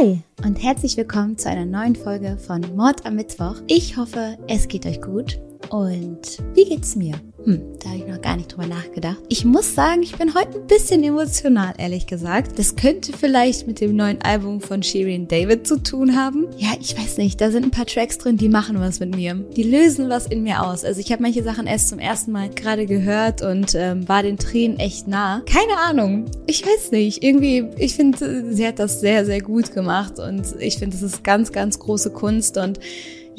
[0.00, 3.56] Hi und herzlich willkommen zu einer neuen Folge von Mord am Mittwoch.
[3.66, 5.38] Ich hoffe, es geht euch gut.
[5.70, 7.14] Und wie geht's mir?
[7.44, 9.18] Hm, da habe ich noch gar nicht drüber nachgedacht.
[9.28, 12.58] Ich muss sagen, ich bin heute ein bisschen emotional, ehrlich gesagt.
[12.58, 16.48] Das könnte vielleicht mit dem neuen Album von Shirin David zu tun haben.
[16.58, 17.40] Ja, ich weiß nicht.
[17.40, 19.34] Da sind ein paar Tracks drin, die machen was mit mir.
[19.34, 20.84] Die lösen was in mir aus.
[20.84, 24.36] Also ich habe manche Sachen erst zum ersten Mal gerade gehört und ähm, war den
[24.38, 25.42] Tränen echt nah.
[25.46, 26.26] Keine Ahnung.
[26.46, 27.22] Ich weiß nicht.
[27.22, 31.24] Irgendwie, ich finde, sie hat das sehr, sehr gut gemacht und ich finde, das ist
[31.24, 32.80] ganz, ganz große Kunst und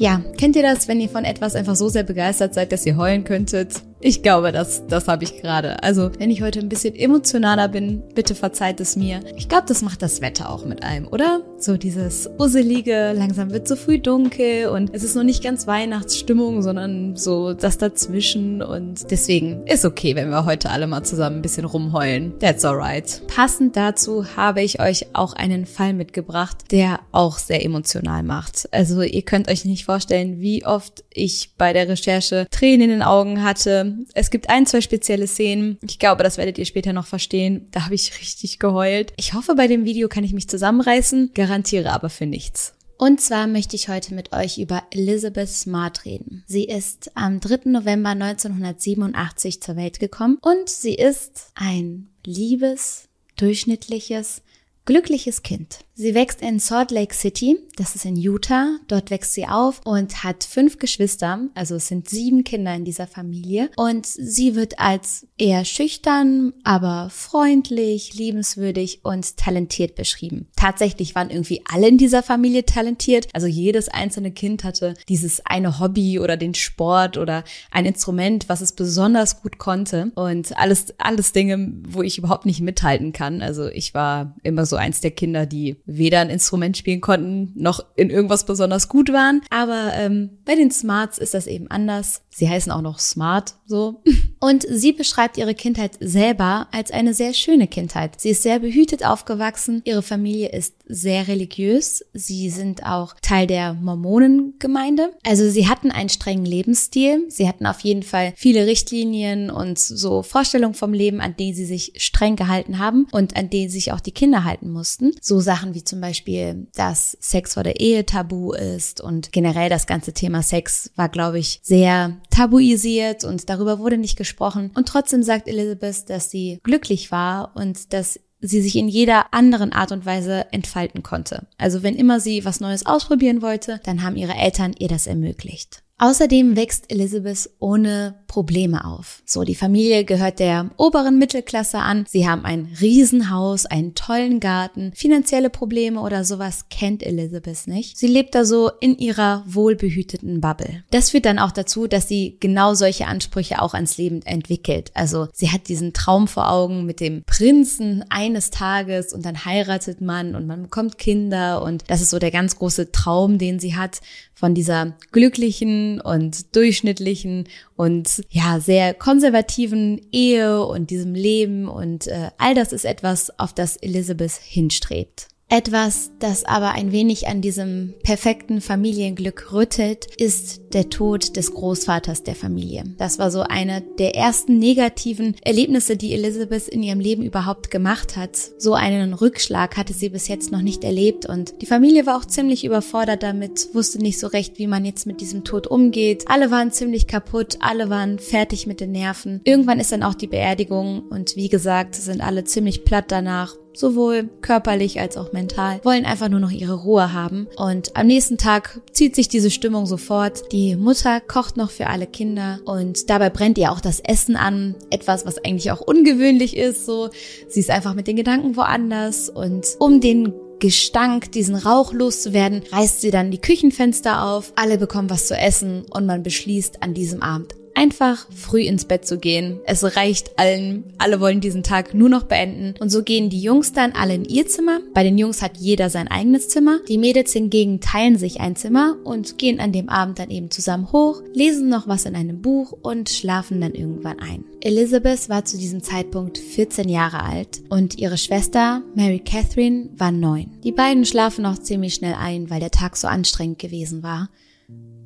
[0.02, 2.96] ja, kennt ihr das, wenn ihr von etwas einfach so sehr begeistert seid, dass ihr
[2.96, 3.84] heulen könntet?
[4.04, 5.80] Ich glaube, das, das habe ich gerade.
[5.84, 9.20] Also, wenn ich heute ein bisschen emotionaler bin, bitte verzeiht es mir.
[9.36, 11.42] Ich glaube, das macht das Wetter auch mit einem, oder?
[11.56, 16.62] So dieses Usselige, langsam wird so früh dunkel und es ist noch nicht ganz Weihnachtsstimmung,
[16.62, 21.42] sondern so das dazwischen und deswegen ist okay, wenn wir heute alle mal zusammen ein
[21.42, 22.36] bisschen rumheulen.
[22.40, 23.22] That's alright.
[23.28, 28.68] Passend dazu habe ich euch auch einen Fall mitgebracht, der auch sehr emotional macht.
[28.72, 33.02] Also, ihr könnt euch nicht vorstellen, wie oft ich bei der Recherche Tränen in den
[33.02, 35.78] Augen hatte, es gibt ein, zwei spezielle Szenen.
[35.82, 37.68] Ich glaube, das werdet ihr später noch verstehen.
[37.70, 39.12] Da habe ich richtig geheult.
[39.16, 42.74] Ich hoffe, bei dem Video kann ich mich zusammenreißen, garantiere aber für nichts.
[42.98, 46.44] Und zwar möchte ich heute mit euch über Elizabeth Smart reden.
[46.46, 47.62] Sie ist am 3.
[47.64, 54.42] November 1987 zur Welt gekommen und sie ist ein liebes, durchschnittliches,
[54.84, 55.80] glückliches Kind.
[55.94, 58.78] Sie wächst in Salt Lake City, das ist in Utah.
[58.88, 63.06] Dort wächst sie auf und hat fünf Geschwister, also es sind sieben Kinder in dieser
[63.06, 63.70] Familie.
[63.76, 70.48] Und sie wird als eher schüchtern, aber freundlich, liebenswürdig und talentiert beschrieben.
[70.56, 73.28] Tatsächlich waren irgendwie alle in dieser Familie talentiert.
[73.34, 78.62] Also jedes einzelne Kind hatte dieses eine Hobby oder den Sport oder ein Instrument, was
[78.62, 80.10] es besonders gut konnte.
[80.14, 83.42] Und alles, alles Dinge, wo ich überhaupt nicht mithalten kann.
[83.42, 87.84] Also ich war immer so eins der Kinder, die weder ein Instrument spielen konnten, noch
[87.96, 89.42] in irgendwas besonders gut waren.
[89.50, 92.22] Aber ähm, bei den Smarts ist das eben anders.
[92.30, 94.02] Sie heißen auch noch Smart so.
[94.40, 98.20] Und sie beschreibt ihre Kindheit selber als eine sehr schöne Kindheit.
[98.20, 99.82] Sie ist sehr behütet aufgewachsen.
[99.84, 102.04] Ihre Familie ist sehr religiös.
[102.12, 105.12] Sie sind auch Teil der Mormonengemeinde.
[105.24, 107.24] Also sie hatten einen strengen Lebensstil.
[107.28, 111.64] Sie hatten auf jeden Fall viele Richtlinien und so Vorstellungen vom Leben, an denen sie
[111.64, 115.12] sich streng gehalten haben und an denen sich auch die Kinder halten mussten.
[115.20, 119.86] So Sachen wie zum Beispiel, dass Sex vor der Ehe tabu ist und generell das
[119.86, 124.70] ganze Thema Sex war, glaube ich, sehr tabuisiert und darüber wurde nicht gesprochen.
[124.74, 129.72] Und trotzdem sagt Elizabeth, dass sie glücklich war und dass sie sich in jeder anderen
[129.72, 131.46] Art und Weise entfalten konnte.
[131.58, 135.82] Also wenn immer sie was Neues ausprobieren wollte, dann haben ihre Eltern ihr das ermöglicht.
[136.02, 139.22] Außerdem wächst Elizabeth ohne Probleme auf.
[139.24, 142.06] So, die Familie gehört der oberen Mittelklasse an.
[142.08, 144.90] Sie haben ein Riesenhaus, einen tollen Garten.
[144.96, 147.96] Finanzielle Probleme oder sowas kennt Elizabeth nicht.
[147.98, 150.82] Sie lebt da so in ihrer wohlbehüteten Bubble.
[150.90, 154.90] Das führt dann auch dazu, dass sie genau solche Ansprüche auch ans Leben entwickelt.
[154.94, 160.00] Also sie hat diesen Traum vor Augen mit dem Prinzen eines Tages und dann heiratet
[160.00, 163.76] man und man bekommt Kinder und das ist so der ganz große Traum, den sie
[163.76, 164.00] hat
[164.34, 172.30] von dieser glücklichen und durchschnittlichen und ja, sehr konservativen Ehe und diesem Leben und äh,
[172.38, 175.28] all das ist etwas, auf das Elizabeth hinstrebt.
[175.52, 182.22] Etwas, das aber ein wenig an diesem perfekten Familienglück rüttelt, ist der Tod des Großvaters
[182.22, 182.84] der Familie.
[182.96, 188.16] Das war so eine der ersten negativen Erlebnisse, die Elizabeth in ihrem Leben überhaupt gemacht
[188.16, 188.34] hat.
[188.56, 192.24] So einen Rückschlag hatte sie bis jetzt noch nicht erlebt und die Familie war auch
[192.24, 196.24] ziemlich überfordert damit, wusste nicht so recht, wie man jetzt mit diesem Tod umgeht.
[196.28, 199.42] Alle waren ziemlich kaputt, alle waren fertig mit den Nerven.
[199.44, 204.28] Irgendwann ist dann auch die Beerdigung und wie gesagt, sind alle ziemlich platt danach sowohl
[204.40, 207.48] körperlich als auch mental, wollen einfach nur noch ihre Ruhe haben.
[207.56, 210.52] Und am nächsten Tag zieht sich diese Stimmung sofort.
[210.52, 214.74] Die Mutter kocht noch für alle Kinder und dabei brennt ihr auch das Essen an.
[214.90, 216.86] Etwas, was eigentlich auch ungewöhnlich ist.
[216.86, 217.10] So,
[217.48, 223.00] sie ist einfach mit den Gedanken woanders und um den Gestank, diesen Rauch loszuwerden, reißt
[223.00, 227.20] sie dann die Küchenfenster auf, alle bekommen was zu essen und man beschließt an diesem
[227.20, 229.60] Abend einfach früh ins Bett zu gehen.
[229.64, 230.84] Es reicht allen.
[230.98, 232.74] Alle wollen diesen Tag nur noch beenden.
[232.80, 234.80] Und so gehen die Jungs dann alle in ihr Zimmer.
[234.94, 236.80] Bei den Jungs hat jeder sein eigenes Zimmer.
[236.88, 240.92] Die Mädels hingegen teilen sich ein Zimmer und gehen an dem Abend dann eben zusammen
[240.92, 244.44] hoch, lesen noch was in einem Buch und schlafen dann irgendwann ein.
[244.60, 250.46] Elizabeth war zu diesem Zeitpunkt 14 Jahre alt und ihre Schwester Mary Catherine war neun.
[250.62, 254.28] Die beiden schlafen auch ziemlich schnell ein, weil der Tag so anstrengend gewesen war.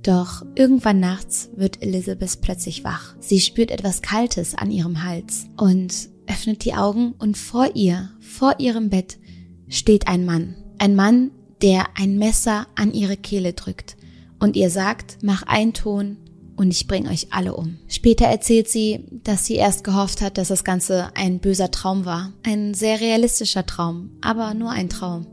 [0.06, 3.16] Doch irgendwann nachts wird Elizabeth plötzlich wach.
[3.18, 5.92] Sie spürt etwas Kaltes an ihrem Hals und
[6.28, 9.18] öffnet die Augen und vor ihr, vor ihrem Bett,
[9.66, 10.54] steht ein Mann.
[10.78, 13.96] Ein Mann, der ein Messer an ihre Kehle drückt
[14.38, 16.18] und ihr sagt, mach einen Ton
[16.54, 17.78] und ich bringe euch alle um.
[17.88, 22.32] Später erzählt sie, dass sie erst gehofft hat, dass das Ganze ein böser Traum war.
[22.44, 25.26] Ein sehr realistischer Traum, aber nur ein Traum.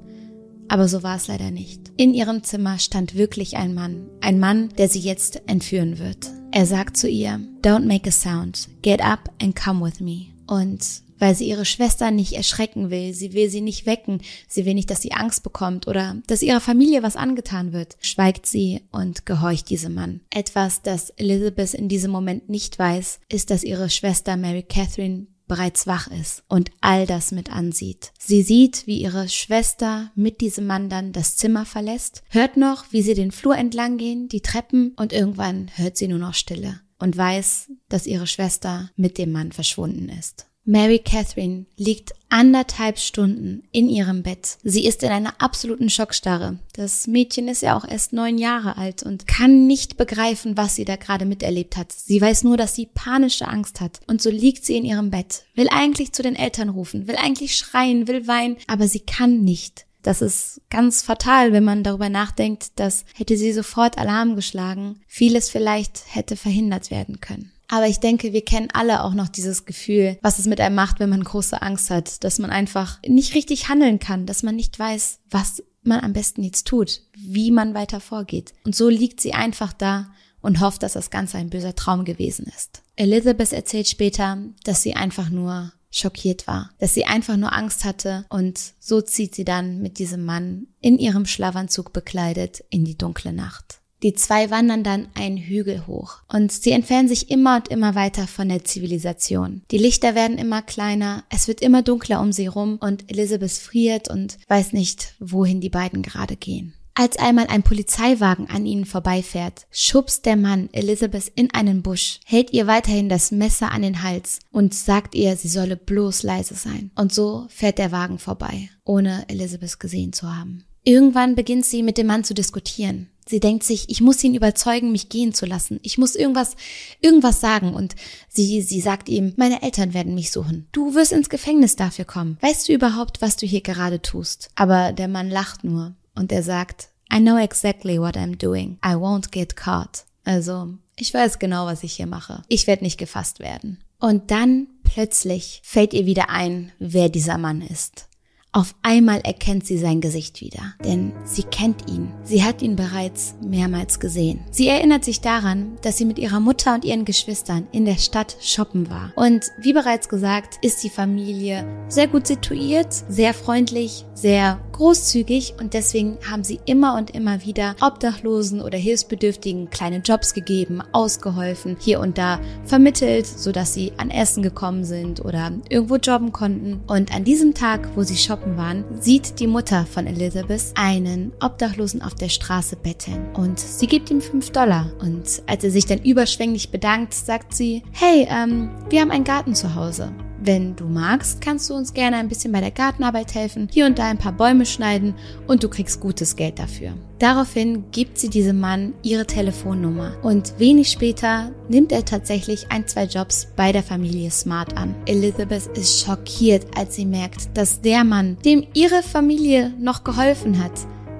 [0.67, 1.82] Aber so war es leider nicht.
[1.95, 4.09] In ihrem Zimmer stand wirklich ein Mann.
[4.19, 6.31] Ein Mann, der sie jetzt entführen wird.
[6.51, 8.67] Er sagt zu ihr, Don't make a sound.
[8.81, 10.27] Get up and come with me.
[10.47, 13.13] Und weil sie ihre Schwester nicht erschrecken will.
[13.13, 14.21] Sie will sie nicht wecken.
[14.47, 17.95] Sie will nicht, dass sie Angst bekommt oder dass ihrer Familie was angetan wird.
[18.01, 20.19] Schweigt sie und gehorcht diesem Mann.
[20.31, 25.87] Etwas, das Elizabeth in diesem Moment nicht weiß, ist, dass ihre Schwester Mary Catherine bereits
[25.87, 28.11] wach ist und all das mit ansieht.
[28.19, 33.01] Sie sieht, wie ihre Schwester mit diesem Mann dann das Zimmer verlässt, hört noch, wie
[33.01, 37.17] sie den Flur entlang gehen, die Treppen und irgendwann hört sie nur noch Stille und
[37.17, 40.47] weiß, dass ihre Schwester mit dem Mann verschwunden ist.
[40.65, 44.57] Mary Catherine liegt anderthalb Stunden in ihrem Bett.
[44.63, 46.57] Sie ist in einer absoluten Schockstarre.
[46.71, 50.85] Das Mädchen ist ja auch erst neun Jahre alt und kann nicht begreifen, was sie
[50.85, 51.91] da gerade miterlebt hat.
[51.91, 53.99] Sie weiß nur, dass sie panische Angst hat.
[54.07, 57.57] Und so liegt sie in ihrem Bett, will eigentlich zu den Eltern rufen, will eigentlich
[57.57, 59.85] schreien, will weinen, aber sie kann nicht.
[60.01, 65.49] Das ist ganz fatal, wenn man darüber nachdenkt, dass hätte sie sofort Alarm geschlagen, vieles
[65.49, 67.51] vielleicht hätte verhindert werden können.
[67.73, 70.99] Aber ich denke, wir kennen alle auch noch dieses Gefühl, was es mit einem macht,
[70.99, 74.77] wenn man große Angst hat, dass man einfach nicht richtig handeln kann, dass man nicht
[74.77, 78.53] weiß, was man am besten jetzt tut, wie man weiter vorgeht.
[78.63, 82.45] Und so liegt sie einfach da und hofft, dass das Ganze ein böser Traum gewesen
[82.55, 82.83] ist.
[82.95, 88.27] Elizabeth erzählt später, dass sie einfach nur schockiert war, dass sie einfach nur Angst hatte
[88.29, 93.33] und so zieht sie dann mit diesem Mann in ihrem Schlafanzug bekleidet in die dunkle
[93.33, 93.79] Nacht.
[94.03, 98.27] Die zwei wandern dann einen Hügel hoch und sie entfernen sich immer und immer weiter
[98.27, 99.63] von der Zivilisation.
[99.71, 104.09] Die Lichter werden immer kleiner, es wird immer dunkler um sie rum und Elizabeth friert
[104.09, 106.73] und weiß nicht, wohin die beiden gerade gehen.
[106.95, 112.53] Als einmal ein Polizeiwagen an ihnen vorbeifährt, schubst der Mann Elizabeth in einen Busch, hält
[112.53, 116.91] ihr weiterhin das Messer an den Hals und sagt ihr, sie solle bloß leise sein.
[116.95, 120.65] Und so fährt der Wagen vorbei, ohne Elizabeth gesehen zu haben.
[120.83, 123.09] Irgendwann beginnt sie mit dem Mann zu diskutieren.
[123.27, 125.79] Sie denkt sich, ich muss ihn überzeugen, mich gehen zu lassen.
[125.81, 126.55] Ich muss irgendwas,
[126.99, 127.73] irgendwas sagen.
[127.73, 127.95] Und
[128.27, 130.67] sie, sie sagt ihm, meine Eltern werden mich suchen.
[130.71, 132.37] Du wirst ins Gefängnis dafür kommen.
[132.41, 134.49] Weißt du überhaupt, was du hier gerade tust?
[134.55, 138.77] Aber der Mann lacht nur und er sagt, I know exactly what I'm doing.
[138.85, 140.05] I won't get caught.
[140.25, 142.43] Also, ich weiß genau, was ich hier mache.
[142.47, 143.79] Ich werde nicht gefasst werden.
[143.99, 148.07] Und dann plötzlich fällt ihr wieder ein, wer dieser Mann ist.
[148.55, 152.13] Auf einmal erkennt sie sein Gesicht wieder, denn sie kennt ihn.
[152.23, 154.41] Sie hat ihn bereits mehrmals gesehen.
[154.51, 158.37] Sie erinnert sich daran, dass sie mit ihrer Mutter und ihren Geschwistern in der Stadt
[158.41, 159.11] shoppen war.
[159.15, 165.73] Und wie bereits gesagt, ist die Familie sehr gut situiert, sehr freundlich, sehr großzügig und
[165.73, 171.99] deswegen haben sie immer und immer wieder Obdachlosen oder Hilfsbedürftigen kleine Jobs gegeben, ausgeholfen, hier
[171.99, 176.81] und da vermittelt, sodass sie an Essen gekommen sind oder irgendwo jobben konnten.
[176.87, 182.01] Und an diesem Tag, wo sie shoppen waren, sieht die Mutter von Elizabeth einen Obdachlosen
[182.01, 184.91] auf der Straße betteln und sie gibt ihm fünf Dollar.
[184.99, 189.55] Und als er sich dann überschwänglich bedankt, sagt sie, hey, ähm, wir haben einen Garten
[189.55, 190.11] zu Hause.
[190.45, 193.97] Wenn du magst, kannst du uns gerne ein bisschen bei der Gartenarbeit helfen, hier und
[193.97, 195.15] da ein paar Bäume schneiden
[195.47, 196.95] und du kriegst gutes Geld dafür.
[197.17, 203.05] Daraufhin gibt sie diesem Mann ihre Telefonnummer und wenig später nimmt er tatsächlich ein, zwei
[203.05, 204.93] Jobs bei der Familie Smart an.
[205.05, 210.73] Elizabeth ist schockiert, als sie merkt, dass der Mann, dem ihre Familie noch geholfen hat,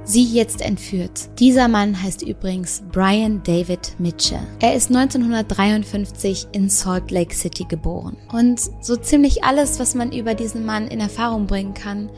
[0.04, 1.30] sie jetzt entführt.
[1.40, 4.46] Dieser Mann heißt übrigens Brian David Mitchell.
[4.60, 8.18] Er ist 1953 in Salt Lake City geboren.
[8.32, 12.10] Und so ziemlich alles, was man über diesen Mann in Erfahrung bringen kann,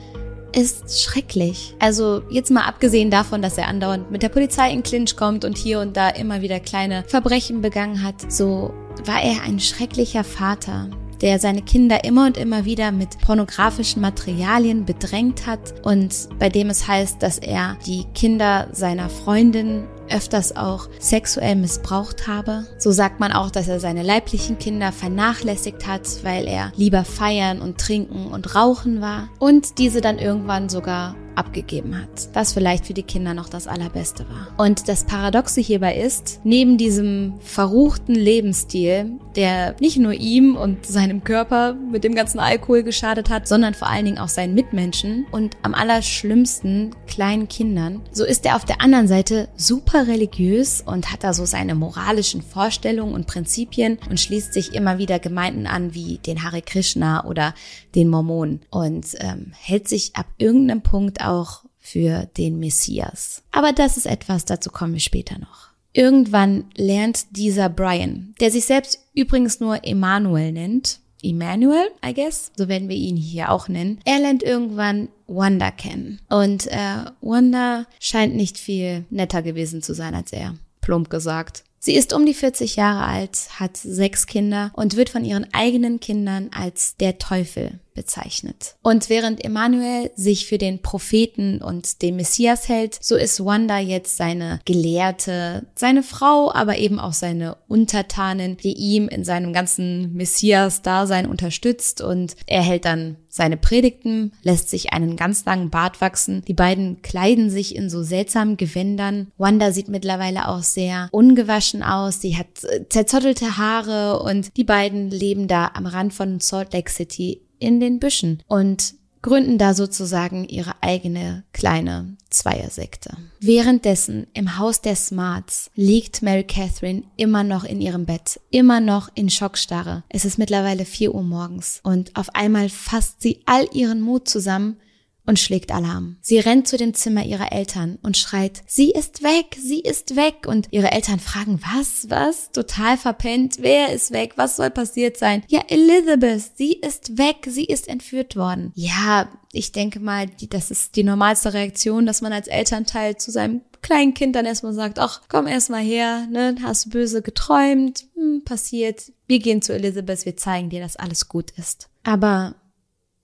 [0.56, 1.76] ist schrecklich.
[1.80, 5.58] Also jetzt mal abgesehen davon, dass er andauernd mit der Polizei in Clinch kommt und
[5.58, 8.74] hier und da immer wieder kleine Verbrechen begangen hat, so
[9.04, 10.90] war er ein schrecklicher Vater,
[11.22, 16.70] der seine Kinder immer und immer wieder mit pornografischen Materialien bedrängt hat und bei dem
[16.70, 22.66] es heißt, dass er die Kinder seiner Freundin öfters auch sexuell missbraucht habe.
[22.78, 27.62] So sagt man auch, dass er seine leiblichen Kinder vernachlässigt hat, weil er lieber feiern
[27.62, 32.94] und trinken und rauchen war und diese dann irgendwann sogar abgegeben hat, was vielleicht für
[32.94, 34.48] die Kinder noch das Allerbeste war.
[34.64, 41.24] Und das Paradoxe hierbei ist, neben diesem verruchten Lebensstil, der nicht nur ihm und seinem
[41.24, 45.58] Körper mit dem ganzen Alkohol geschadet hat, sondern vor allen Dingen auch seinen Mitmenschen und
[45.62, 51.24] am allerschlimmsten kleinen Kindern, so ist er auf der anderen Seite super religiös und hat
[51.24, 56.20] da so seine moralischen Vorstellungen und Prinzipien und schließt sich immer wieder Gemeinden an wie
[56.20, 57.54] den Hare Krishna oder
[57.96, 63.44] den Mormonen und ähm, hält sich ab irgendeinem Punkt auch für den Messias.
[63.52, 65.65] Aber das ist etwas, dazu kommen wir später noch.
[65.96, 72.68] Irgendwann lernt dieser Brian, der sich selbst übrigens nur Emanuel nennt, Emmanuel, I guess, so
[72.68, 74.00] werden wir ihn hier auch nennen.
[74.04, 76.20] Er lernt irgendwann Wanda kennen.
[76.30, 81.64] Und äh, Wanda scheint nicht viel netter gewesen zu sein als er, plump gesagt.
[81.80, 86.02] Sie ist um die 40 Jahre alt, hat sechs Kinder und wird von ihren eigenen
[86.02, 88.76] Kindern als der Teufel bezeichnet.
[88.84, 94.18] Und während Emanuel sich für den Propheten und den Messias hält, so ist Wanda jetzt
[94.18, 101.26] seine Gelehrte, seine Frau, aber eben auch seine Untertanin, die ihm in seinem ganzen Messias-Dasein
[101.26, 106.42] unterstützt und er hält dann seine Predigten, lässt sich einen ganz langen Bart wachsen.
[106.48, 109.28] Die beiden kleiden sich in so seltsamen Gewändern.
[109.38, 112.22] Wanda sieht mittlerweile auch sehr ungewaschen aus.
[112.22, 116.90] Sie hat äh, zerzottelte Haare und die beiden leben da am Rand von Salt Lake
[116.90, 118.96] City in den Büschen und
[119.26, 123.18] gründen da sozusagen ihre eigene kleine Zweiersekte.
[123.40, 129.10] Währenddessen im Haus der Smarts liegt Mary Catherine immer noch in ihrem Bett, immer noch
[129.16, 130.04] in Schockstarre.
[130.10, 134.78] Es ist mittlerweile vier Uhr morgens und auf einmal fasst sie all ihren Mut zusammen
[135.26, 136.18] und schlägt Alarm.
[136.22, 140.46] Sie rennt zu dem Zimmer ihrer Eltern und schreit, sie ist weg, sie ist weg.
[140.48, 142.52] Und ihre Eltern fragen, was, was?
[142.52, 143.58] Total verpennt.
[143.60, 144.34] Wer ist weg?
[144.36, 145.44] Was soll passiert sein?
[145.48, 148.72] Ja, Elizabeth, sie ist weg, sie ist entführt worden.
[148.76, 153.62] Ja, ich denke mal, das ist die normalste Reaktion, dass man als Elternteil zu seinem
[153.82, 159.12] kleinen Kind dann erstmal sagt, ach, komm erstmal her, ne, hast böse geträumt, hm, passiert.
[159.28, 161.88] Wir gehen zu Elizabeth, wir zeigen dir, dass alles gut ist.
[162.04, 162.56] Aber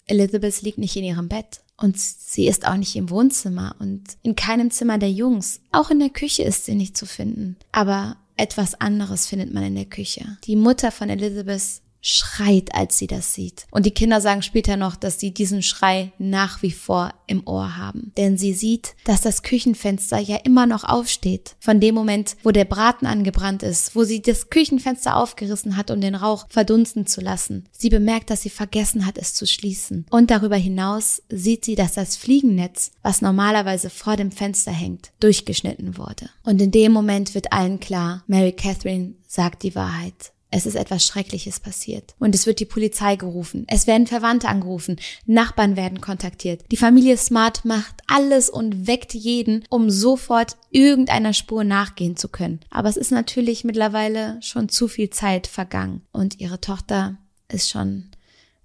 [0.06, 1.62] Elizabeth liegt nicht in ihrem Bett.
[1.82, 5.62] Und sie ist auch nicht im Wohnzimmer und in keinem Zimmer der Jungs.
[5.72, 7.58] Auch in der Küche ist sie nicht zu finden.
[7.72, 10.38] Aber etwas anderes findet man in der Küche.
[10.46, 13.66] Die Mutter von Elizabeth schreit, als sie das sieht.
[13.72, 17.78] Und die Kinder sagen später noch, dass sie diesen Schrei nach wie vor im Ohr
[17.78, 18.12] haben.
[18.18, 21.56] Denn sie sieht, dass das Küchenfenster ja immer noch aufsteht.
[21.60, 26.02] Von dem Moment, wo der Braten angebrannt ist, wo sie das Küchenfenster aufgerissen hat, um
[26.02, 27.66] den Rauch verdunsten zu lassen.
[27.72, 30.06] Sie bemerkt, dass sie vergessen hat, es zu schließen.
[30.10, 35.98] Und darüber hinaus sieht sie, dass das Fliegennetz, was normalerweise vor dem Fenster hängt, durchgeschnitten
[35.98, 36.30] wurde.
[36.44, 40.32] Und in dem Moment wird allen klar, Mary Catherine sagt die Wahrheit.
[40.52, 42.14] Es ist etwas Schreckliches passiert.
[42.20, 43.66] Und es wird die Polizei gerufen.
[43.68, 44.98] Es werden Verwandte angerufen.
[45.26, 46.64] Nachbarn werden kontaktiert.
[46.72, 52.60] Die Familie Smart macht alles und weckt jeden, um sofort irgendeiner Spur nachgehen zu können.
[52.70, 56.02] Aber es ist natürlich mittlerweile schon zu viel Zeit vergangen.
[56.12, 57.18] Und ihre Tochter
[57.48, 58.12] ist schon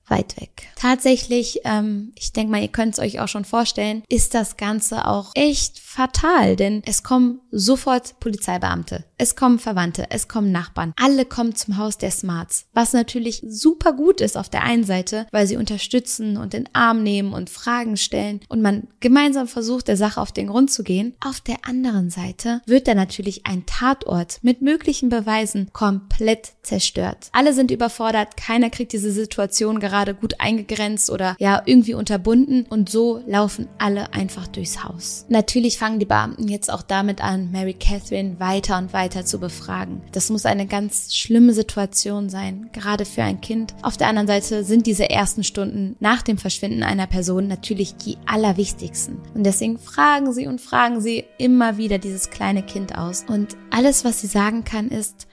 [0.08, 0.68] weit weg.
[0.76, 5.06] Tatsächlich, ähm, ich denke mal, ihr könnt es euch auch schon vorstellen, ist das Ganze
[5.06, 11.24] auch echt fatal, denn es kommen sofort Polizeibeamte, es kommen Verwandte, es kommen Nachbarn, alle
[11.24, 15.46] kommen zum Haus der Smarts, was natürlich super gut ist auf der einen Seite, weil
[15.46, 20.20] sie unterstützen und den Arm nehmen und Fragen stellen und man gemeinsam versucht, der Sache
[20.20, 21.14] auf den Grund zu gehen.
[21.24, 27.30] Auf der anderen Seite wird dann natürlich ein Tatort mit möglichen Beweisen komplett zerstört.
[27.32, 32.88] Alle sind überfordert, keiner kriegt diese Situation gerade gut eingegrenzt oder ja irgendwie unterbunden und
[32.88, 35.26] so laufen alle einfach durchs Haus.
[35.28, 40.02] Natürlich fangen die Beamten jetzt auch damit an, Mary Catherine weiter und weiter zu befragen.
[40.12, 43.74] Das muss eine ganz schlimme Situation sein, gerade für ein Kind.
[43.82, 48.18] Auf der anderen Seite sind diese ersten Stunden nach dem Verschwinden einer Person natürlich die
[48.26, 49.18] allerwichtigsten.
[49.34, 53.24] Und deswegen fragen sie und fragen sie immer wieder dieses kleine Kind aus.
[53.28, 55.26] Und alles, was sie sagen kann, ist,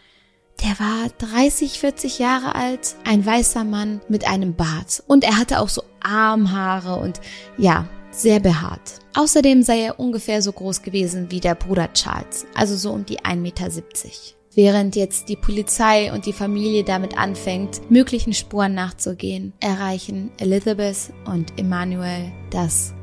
[0.62, 5.04] der war 30, 40 Jahre alt, ein weißer Mann mit einem Bart.
[5.08, 7.20] Und er hatte auch so Armhaare und
[7.58, 9.00] ja, sehr behaart.
[9.16, 13.20] Außerdem sei er ungefähr so groß gewesen wie der Bruder Charles, also so um die
[13.20, 13.72] 1,70 Meter.
[14.56, 21.60] Während jetzt die Polizei und die Familie damit anfängt, möglichen Spuren nachzugehen, erreichen Elizabeth und
[21.60, 22.94] Emmanuel das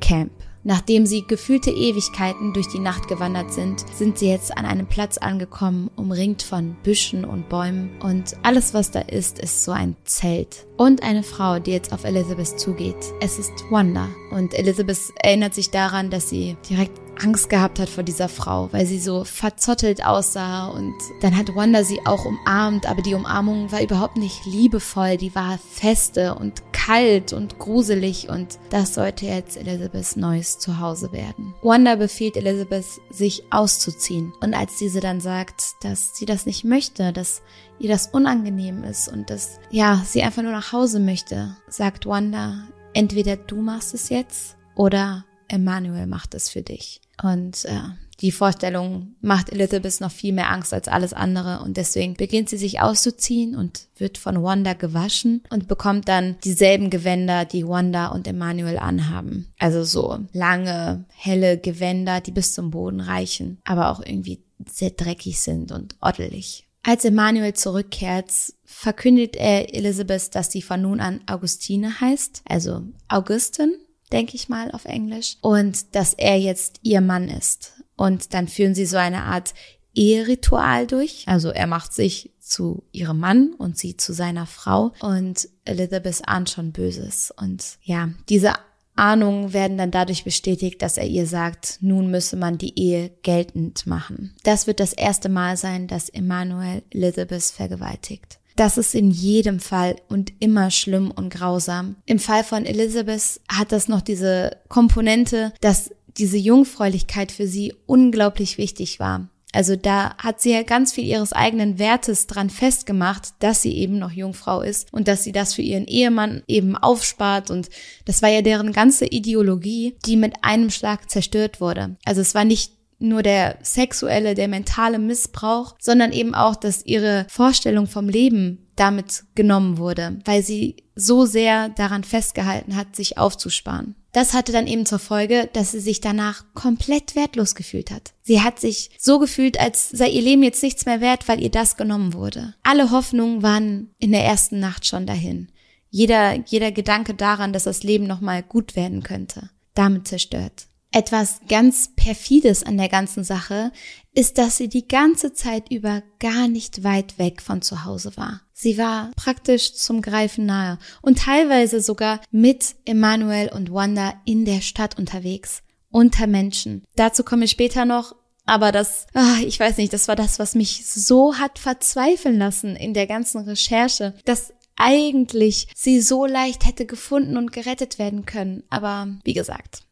[0.00, 0.32] Camp.
[0.64, 5.18] Nachdem sie gefühlte Ewigkeiten durch die Nacht gewandert sind, sind sie jetzt an einem Platz
[5.18, 10.66] angekommen, umringt von Büschen und Bäumen und alles, was da ist, ist so ein Zelt.
[10.76, 12.96] Und eine Frau, die jetzt auf Elizabeth zugeht.
[13.20, 14.08] Es ist Wanda.
[14.30, 18.86] Und Elizabeth erinnert sich daran, dass sie direkt Angst gehabt hat vor dieser Frau, weil
[18.86, 23.82] sie so verzottelt aussah und dann hat Wanda sie auch umarmt, aber die Umarmung war
[23.82, 30.16] überhaupt nicht liebevoll, die war feste und kalt und gruselig und das sollte jetzt Elizabeths
[30.16, 31.54] neues Zuhause werden.
[31.62, 37.12] Wanda befiehlt Elizabeth, sich auszuziehen und als diese dann sagt, dass sie das nicht möchte,
[37.12, 37.42] dass
[37.78, 42.64] ihr das unangenehm ist und dass, ja, sie einfach nur nach Hause möchte, sagt Wanda,
[42.94, 47.01] entweder du machst es jetzt oder Emmanuel macht es für dich.
[47.20, 47.80] Und äh,
[48.22, 52.56] die Vorstellung macht Elizabeth noch viel mehr Angst als alles andere und deswegen beginnt sie
[52.56, 58.28] sich auszuziehen und wird von Wanda gewaschen und bekommt dann dieselben Gewänder, die Wanda und
[58.28, 59.52] Emmanuel anhaben.
[59.58, 64.40] Also so lange, helle Gewänder, die bis zum Boden reichen, aber auch irgendwie
[64.70, 66.68] sehr dreckig sind und oddelig.
[66.84, 68.32] Als Emmanuel zurückkehrt,
[68.64, 73.74] verkündet er Elizabeth, dass sie von nun an Augustine heißt, also Augustin,
[74.12, 77.72] denke ich mal auf Englisch, und dass er jetzt ihr Mann ist.
[77.96, 79.54] Und dann führen sie so eine Art
[79.94, 81.24] Eheritual durch.
[81.26, 84.92] Also er macht sich zu ihrem Mann und sie zu seiner Frau.
[85.00, 87.32] Und Elizabeth ahnt schon Böses.
[87.36, 88.54] Und ja, diese
[88.94, 93.86] Ahnungen werden dann dadurch bestätigt, dass er ihr sagt, nun müsse man die Ehe geltend
[93.86, 94.34] machen.
[94.42, 98.38] Das wird das erste Mal sein, dass Emmanuel Elizabeth vergewaltigt.
[98.56, 101.96] Das ist in jedem Fall und immer schlimm und grausam.
[102.06, 108.58] Im Fall von Elizabeth hat das noch diese Komponente, dass diese Jungfräulichkeit für sie unglaublich
[108.58, 109.28] wichtig war.
[109.52, 113.98] Also da hat sie ja ganz viel ihres eigenen Wertes dran festgemacht, dass sie eben
[113.98, 117.68] noch Jungfrau ist und dass sie das für ihren Ehemann eben aufspart und
[118.06, 121.96] das war ja deren ganze Ideologie, die mit einem Schlag zerstört wurde.
[122.04, 127.26] Also es war nicht nur der sexuelle, der mentale Missbrauch, sondern eben auch, dass ihre
[127.28, 133.94] Vorstellung vom Leben damit genommen wurde, weil sie so sehr daran festgehalten hat, sich aufzusparen.
[134.12, 138.12] Das hatte dann eben zur Folge, dass sie sich danach komplett wertlos gefühlt hat.
[138.22, 141.50] Sie hat sich so gefühlt, als sei ihr Leben jetzt nichts mehr wert, weil ihr
[141.50, 142.54] das genommen wurde.
[142.62, 145.48] Alle Hoffnungen waren in der ersten Nacht schon dahin.
[145.88, 150.66] Jeder, jeder Gedanke daran, dass das Leben nochmal gut werden könnte, damit zerstört.
[150.92, 153.72] Etwas ganz perfides an der ganzen Sache
[154.14, 158.42] ist, dass sie die ganze Zeit über gar nicht weit weg von zu Hause war.
[158.52, 164.60] Sie war praktisch zum Greifen nahe und teilweise sogar mit Emanuel und Wanda in der
[164.60, 166.84] Stadt unterwegs, unter Menschen.
[166.94, 170.54] Dazu komme ich später noch, aber das, ach, ich weiß nicht, das war das, was
[170.54, 176.86] mich so hat verzweifeln lassen in der ganzen Recherche, dass eigentlich sie so leicht hätte
[176.86, 178.64] gefunden und gerettet werden können.
[178.68, 179.84] Aber wie gesagt,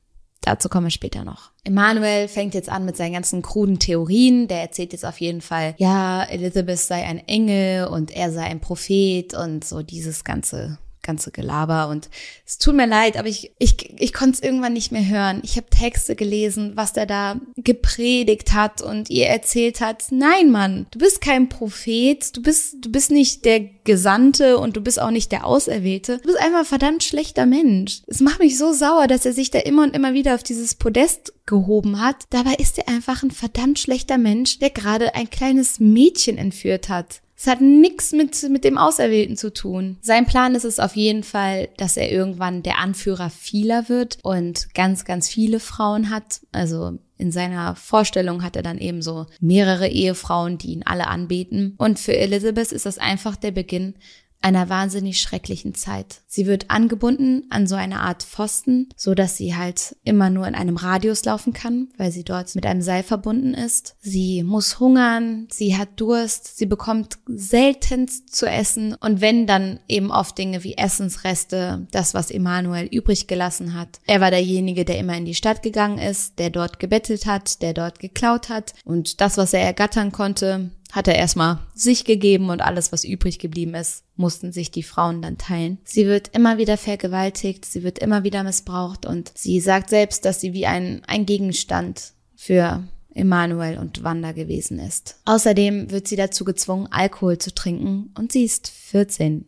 [0.43, 1.51] Dazu kommen wir später noch.
[1.65, 4.49] Emanuel fängt jetzt an mit seinen ganzen kruden Theorien.
[4.49, 8.61] Der erzählt jetzt auf jeden Fall, ja, Elizabeth sei ein Engel und er sei ein
[8.61, 12.09] Prophet und so dieses ganze ganze Gelaber und
[12.47, 15.41] es tut mir leid, aber ich, ich, ich konnte es irgendwann nicht mehr hören.
[15.45, 20.87] Ich habe Texte gelesen, was der da gepredigt hat und ihr erzählt hat, nein, Mann,
[20.91, 25.11] du bist kein Prophet, du bist, du bist nicht der Gesandte und du bist auch
[25.11, 26.19] nicht der Auserwählte.
[26.19, 28.03] Du bist einfach ein verdammt schlechter Mensch.
[28.07, 30.75] Es macht mich so sauer, dass er sich da immer und immer wieder auf dieses
[30.75, 32.17] Podest gehoben hat.
[32.31, 37.21] Dabei ist er einfach ein verdammt schlechter Mensch, der gerade ein kleines Mädchen entführt hat.
[37.41, 39.97] Es hat nichts mit, mit dem Auserwählten zu tun.
[40.03, 44.75] Sein Plan ist es auf jeden Fall, dass er irgendwann der Anführer vieler wird und
[44.75, 46.43] ganz, ganz viele Frauen hat.
[46.53, 51.77] Also in seiner Vorstellung hat er dann eben so mehrere Ehefrauen, die ihn alle anbeten.
[51.79, 53.95] Und für Elizabeth ist das einfach der Beginn
[54.43, 56.23] einer wahnsinnig schrecklichen Zeit.
[56.27, 60.55] Sie wird angebunden an so eine Art Pfosten, so dass sie halt immer nur in
[60.55, 63.97] einem Radius laufen kann, weil sie dort mit einem Seil verbunden ist.
[64.01, 70.11] Sie muss hungern, sie hat Durst, sie bekommt seltenst zu essen und wenn dann eben
[70.11, 74.01] oft Dinge wie Essensreste, das was Emanuel übrig gelassen hat.
[74.07, 77.75] Er war derjenige, der immer in die Stadt gegangen ist, der dort gebettelt hat, der
[77.75, 82.61] dort geklaut hat und das, was er ergattern konnte, hat er erstmal sich gegeben und
[82.61, 85.79] alles, was übrig geblieben ist, mussten sich die Frauen dann teilen.
[85.85, 90.41] Sie wird immer wieder vergewaltigt, sie wird immer wieder missbraucht und sie sagt selbst, dass
[90.41, 95.17] sie wie ein, ein Gegenstand für Emanuel und Wanda gewesen ist.
[95.25, 99.47] Außerdem wird sie dazu gezwungen, Alkohol zu trinken und sie ist 14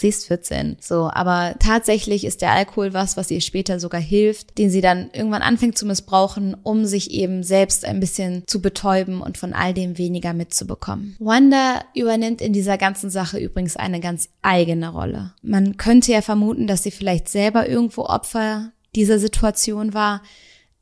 [0.00, 0.76] sie ist 14.
[0.80, 5.10] So, aber tatsächlich ist der Alkohol was, was ihr später sogar hilft, den sie dann
[5.12, 9.74] irgendwann anfängt zu missbrauchen, um sich eben selbst ein bisschen zu betäuben und von all
[9.74, 11.16] dem weniger mitzubekommen.
[11.18, 15.34] Wanda übernimmt in dieser ganzen Sache übrigens eine ganz eigene Rolle.
[15.42, 20.22] Man könnte ja vermuten, dass sie vielleicht selber irgendwo Opfer dieser Situation war,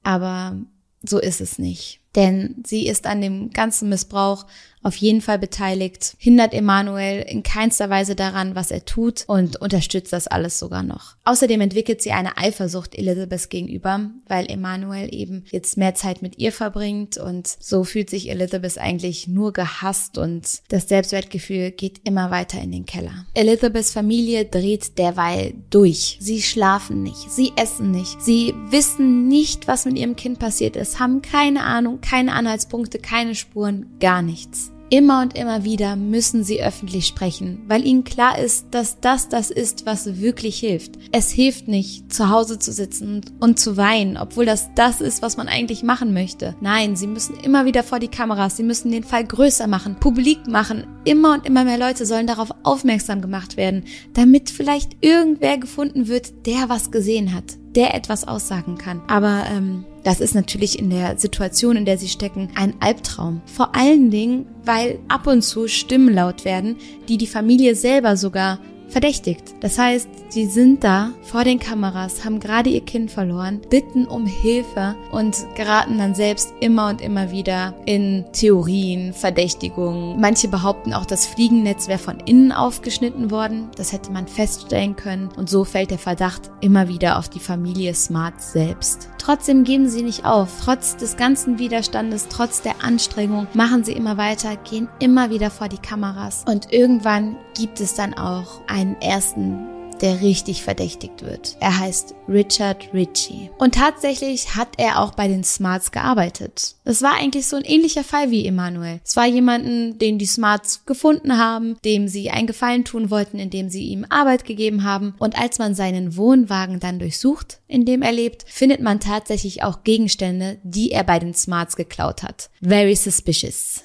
[0.02, 0.56] aber
[1.02, 2.00] so ist es nicht.
[2.14, 4.46] Denn sie ist an dem ganzen Missbrauch
[4.86, 10.12] auf jeden Fall beteiligt, hindert Emanuel in keinster Weise daran, was er tut und unterstützt
[10.12, 11.16] das alles sogar noch.
[11.24, 16.52] Außerdem entwickelt sie eine Eifersucht Elizabeth gegenüber, weil Emanuel eben jetzt mehr Zeit mit ihr
[16.52, 22.60] verbringt und so fühlt sich Elizabeth eigentlich nur gehasst und das Selbstwertgefühl geht immer weiter
[22.60, 23.26] in den Keller.
[23.34, 26.18] Elizabeths Familie dreht derweil durch.
[26.20, 31.00] Sie schlafen nicht, sie essen nicht, sie wissen nicht, was mit ihrem Kind passiert ist,
[31.00, 34.70] haben keine Ahnung, keine Anhaltspunkte, keine Spuren, gar nichts.
[34.88, 39.50] Immer und immer wieder müssen sie öffentlich sprechen, weil ihnen klar ist, dass das das
[39.50, 40.92] ist, was wirklich hilft.
[41.10, 45.36] Es hilft nicht, zu Hause zu sitzen und zu weinen, obwohl das das ist, was
[45.36, 46.54] man eigentlich machen möchte.
[46.60, 50.46] Nein, sie müssen immer wieder vor die Kameras, sie müssen den Fall größer machen, publik
[50.46, 50.86] machen.
[51.04, 56.46] Immer und immer mehr Leute sollen darauf aufmerksam gemacht werden, damit vielleicht irgendwer gefunden wird,
[56.46, 59.02] der was gesehen hat, der etwas aussagen kann.
[59.06, 63.42] Aber ähm, das ist natürlich in der Situation, in der sie stecken, ein Albtraum.
[63.44, 66.76] Vor allen Dingen, weil ab und zu Stimmen laut werden,
[67.08, 68.58] die die Familie selber sogar
[68.88, 69.54] verdächtigt.
[69.60, 74.26] Das heißt, sie sind da vor den Kameras, haben gerade ihr Kind verloren, bitten um
[74.26, 80.20] Hilfe und geraten dann selbst immer und immer wieder in Theorien, Verdächtigungen.
[80.20, 83.68] Manche behaupten auch, das Fliegennetz wäre von innen aufgeschnitten worden.
[83.76, 85.28] Das hätte man feststellen können.
[85.36, 89.08] Und so fällt der Verdacht immer wieder auf die Familie Smart selbst.
[89.18, 90.48] Trotzdem geben sie nicht auf.
[90.64, 95.68] Trotz des ganzen Widerstandes, trotz der Anstrengung, machen sie immer weiter, gehen immer wieder vor
[95.68, 96.44] die Kameras.
[96.46, 99.66] Und irgendwann gibt es dann auch einen ersten
[100.00, 101.56] der richtig verdächtigt wird.
[101.60, 103.50] Er heißt Richard Ritchie.
[103.58, 106.74] Und tatsächlich hat er auch bei den Smarts gearbeitet.
[106.84, 109.00] Es war eigentlich so ein ähnlicher Fall wie Emanuel.
[109.04, 113.68] Es war jemanden, den die Smarts gefunden haben, dem sie einen Gefallen tun wollten, indem
[113.68, 115.14] sie ihm Arbeit gegeben haben.
[115.18, 119.82] Und als man seinen Wohnwagen dann durchsucht, in dem er lebt, findet man tatsächlich auch
[119.84, 122.50] Gegenstände, die er bei den Smarts geklaut hat.
[122.60, 123.82] Very suspicious.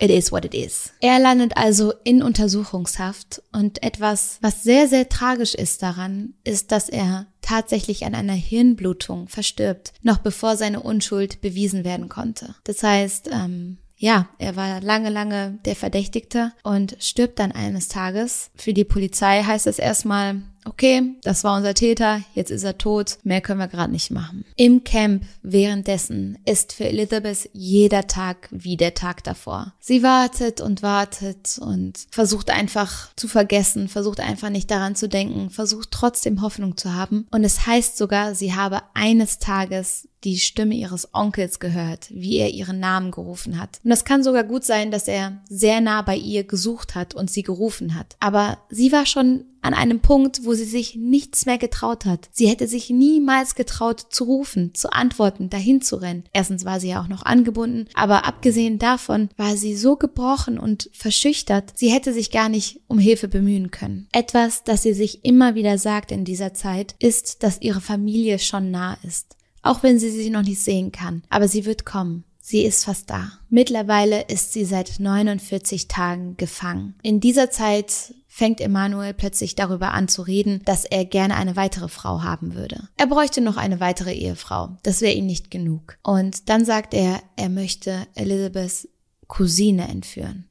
[0.00, 0.92] It is what it is.
[1.00, 6.88] Er landet also in Untersuchungshaft und etwas, was sehr, sehr tragisch ist daran, ist, dass
[6.88, 12.54] er tatsächlich an einer Hirnblutung verstirbt, noch bevor seine Unschuld bewiesen werden konnte.
[12.64, 18.50] Das heißt, ähm, ja, er war lange, lange der Verdächtigte und stirbt dann eines Tages.
[18.54, 23.18] Für die Polizei heißt es erstmal, okay, das war unser Täter, jetzt ist er tot,
[23.24, 24.44] mehr können wir gerade nicht machen.
[24.56, 29.72] Im Camp währenddessen ist für Elizabeth jeder Tag wie der Tag davor.
[29.80, 35.50] Sie wartet und wartet und versucht einfach zu vergessen, versucht einfach nicht daran zu denken,
[35.50, 37.26] versucht trotzdem Hoffnung zu haben.
[37.30, 42.50] Und es heißt sogar, sie habe eines Tages die Stimme ihres Onkels gehört, wie er
[42.50, 43.78] ihren Namen gerufen hat.
[43.84, 47.30] Und es kann sogar gut sein, dass er sehr nah bei ihr gesucht hat und
[47.30, 48.16] sie gerufen hat.
[48.18, 52.28] Aber sie war schon an einem Punkt, wo sie sich nichts mehr getraut hat.
[52.32, 56.24] Sie hätte sich niemals getraut zu rufen, zu antworten, dahin zu rennen.
[56.32, 60.88] Erstens war sie ja auch noch angebunden, aber abgesehen davon war sie so gebrochen und
[60.92, 64.08] verschüchtert, sie hätte sich gar nicht um Hilfe bemühen können.
[64.12, 68.70] Etwas, das sie sich immer wieder sagt in dieser Zeit, ist, dass ihre Familie schon
[68.70, 69.35] nah ist.
[69.66, 72.24] Auch wenn sie sie noch nicht sehen kann, aber sie wird kommen.
[72.40, 73.32] Sie ist fast da.
[73.48, 76.94] Mittlerweile ist sie seit 49 Tagen gefangen.
[77.02, 81.88] In dieser Zeit fängt Emanuel plötzlich darüber an zu reden, dass er gerne eine weitere
[81.88, 82.88] Frau haben würde.
[82.96, 84.76] Er bräuchte noch eine weitere Ehefrau.
[84.84, 85.98] Das wäre ihm nicht genug.
[86.04, 88.88] Und dann sagt er, er möchte Elizabeths
[89.26, 90.44] Cousine entführen.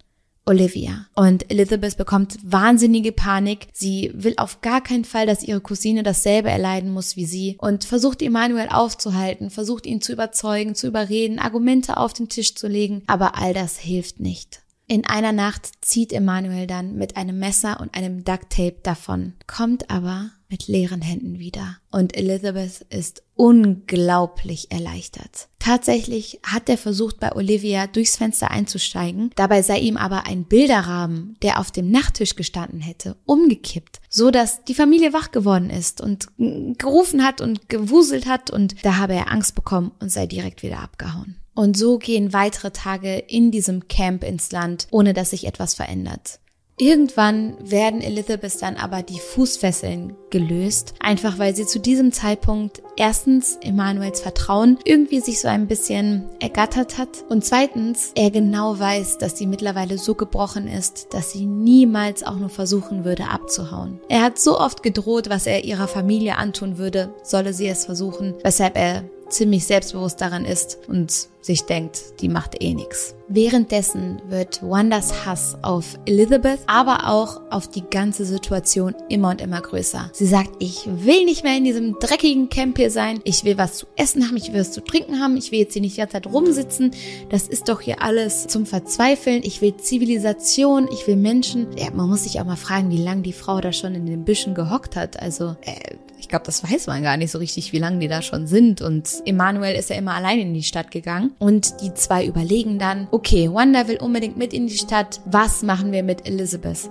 [0.46, 1.08] Olivia.
[1.16, 3.68] Und Elizabeth bekommt wahnsinnige Panik.
[3.74, 7.84] Sie will auf gar keinen Fall, dass ihre Cousine dasselbe erleiden muss wie sie und
[7.84, 13.04] versucht Emanuel aufzuhalten, versucht ihn zu überzeugen, zu überreden, Argumente auf den Tisch zu legen.
[13.08, 14.62] Aber all das hilft nicht.
[14.88, 20.30] In einer Nacht zieht Emanuel dann mit einem Messer und einem Ducktape davon, kommt aber
[20.50, 21.78] mit leeren Händen wieder.
[21.92, 25.50] Und Elizabeth ist unglaublich erleichtert.
[25.60, 29.32] Tatsächlich hat er versucht, bei Olivia durchs Fenster einzusteigen.
[29.36, 34.64] Dabei sei ihm aber ein Bilderrahmen, der auf dem Nachttisch gestanden hätte, umgekippt, so dass
[34.66, 39.32] die Familie wach geworden ist und gerufen hat und gewuselt hat und da habe er
[39.32, 41.38] Angst bekommen und sei direkt wieder abgehauen.
[41.56, 46.40] Und so gehen weitere Tage in diesem Camp ins Land, ohne dass sich etwas verändert.
[46.78, 53.58] Irgendwann werden Elizabeth dann aber die Fußfesseln gelöst, einfach weil sie zu diesem Zeitpunkt erstens
[53.62, 59.38] Emanuels Vertrauen irgendwie sich so ein bisschen ergattert hat und zweitens er genau weiß, dass
[59.38, 64.02] sie mittlerweile so gebrochen ist, dass sie niemals auch nur versuchen würde abzuhauen.
[64.10, 68.34] Er hat so oft gedroht, was er ihrer Familie antun würde, solle sie es versuchen,
[68.44, 69.06] weshalb er
[69.36, 73.16] ziemlich selbstbewusst daran ist und sich denkt, die macht eh nix.
[73.28, 79.62] Währenddessen wird Wandas Hass auf Elizabeth, aber auch auf die ganze Situation immer und immer
[79.62, 80.10] größer.
[80.14, 83.20] Sie sagt, ich will nicht mehr in diesem dreckigen Camp hier sein.
[83.24, 85.38] Ich will was zu essen haben, ich will was zu trinken haben.
[85.38, 86.92] Ich will jetzt hier nicht die ganze Zeit rumsitzen.
[87.30, 89.42] Das ist doch hier alles zum Verzweifeln.
[89.44, 91.68] Ich will Zivilisation, ich will Menschen.
[91.78, 94.26] Ja, man muss sich auch mal fragen, wie lange die Frau da schon in den
[94.26, 95.20] Büschen gehockt hat.
[95.20, 95.96] Also, äh,
[96.36, 98.82] glaube, das weiß man gar nicht so richtig, wie lange die da schon sind.
[98.82, 101.32] Und Emanuel ist ja immer allein in die Stadt gegangen.
[101.40, 105.22] Und die zwei überlegen dann, okay, Wanda will unbedingt mit in die Stadt.
[105.26, 106.90] Was machen wir mit Elizabeth?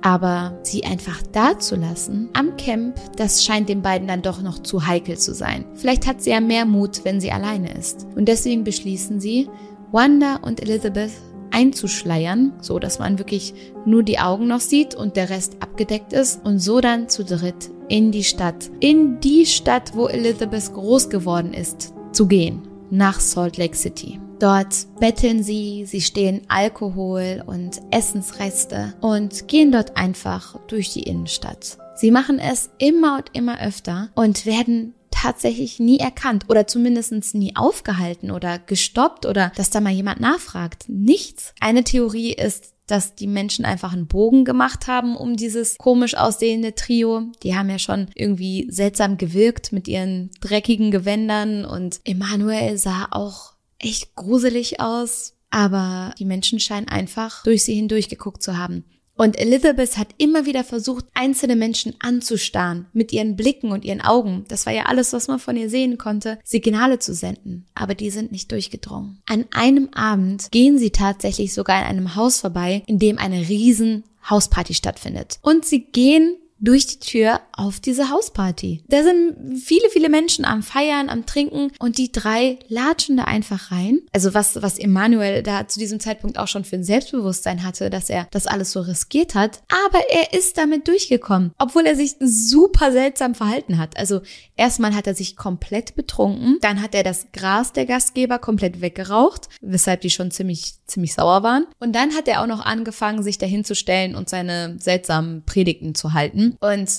[0.00, 4.58] Aber sie einfach da zu lassen am Camp, das scheint den beiden dann doch noch
[4.58, 5.64] zu heikel zu sein.
[5.76, 8.08] Vielleicht hat sie ja mehr Mut, wenn sie alleine ist.
[8.16, 9.48] Und deswegen beschließen sie,
[9.92, 11.12] Wanda und Elizabeth
[11.52, 16.44] einzuschleiern, so dass man wirklich nur die Augen noch sieht und der Rest abgedeckt ist
[16.44, 21.52] und so dann zu dritt in die Stadt, in die Stadt, wo Elizabeth groß geworden
[21.52, 24.18] ist, zu gehen, nach Salt Lake City.
[24.38, 31.78] Dort betteln sie, sie stehlen Alkohol und Essensreste und gehen dort einfach durch die Innenstadt.
[31.94, 37.54] Sie machen es immer und immer öfter und werden tatsächlich nie erkannt oder zumindest nie
[37.54, 40.86] aufgehalten oder gestoppt oder dass da mal jemand nachfragt.
[40.88, 41.54] Nichts.
[41.60, 46.74] Eine Theorie ist, dass die Menschen einfach einen Bogen gemacht haben um dieses komisch aussehende
[46.74, 47.30] Trio.
[47.44, 53.52] Die haben ja schon irgendwie seltsam gewirkt mit ihren dreckigen Gewändern und Emanuel sah auch
[53.78, 55.34] echt gruselig aus.
[55.50, 58.84] Aber die Menschen scheinen einfach durch sie hindurch geguckt zu haben.
[59.22, 64.44] Und Elizabeth hat immer wieder versucht, einzelne Menschen anzustarren, mit ihren Blicken und ihren Augen.
[64.48, 67.66] Das war ja alles, was man von ihr sehen konnte, Signale zu senden.
[67.72, 69.22] Aber die sind nicht durchgedrungen.
[69.26, 74.02] An einem Abend gehen sie tatsächlich sogar in einem Haus vorbei, in dem eine riesen
[74.28, 75.38] Hausparty stattfindet.
[75.40, 78.82] Und sie gehen durch die Tür auf diese Hausparty.
[78.88, 83.70] Da sind viele, viele Menschen am Feiern, am Trinken und die drei latschen da einfach
[83.70, 84.00] rein.
[84.12, 88.10] Also was, was Emanuel da zu diesem Zeitpunkt auch schon für ein Selbstbewusstsein hatte, dass
[88.10, 89.62] er das alles so riskiert hat.
[89.86, 93.96] Aber er ist damit durchgekommen, obwohl er sich super seltsam verhalten hat.
[93.96, 94.22] Also
[94.56, 99.48] erstmal hat er sich komplett betrunken, dann hat er das Gras der Gastgeber komplett weggeraucht,
[99.60, 101.66] weshalb die schon ziemlich, ziemlich sauer waren.
[101.78, 105.94] Und dann hat er auch noch angefangen, sich dahin zu stellen und seine seltsamen Predigten
[105.94, 106.56] zu halten.
[106.60, 106.90] Und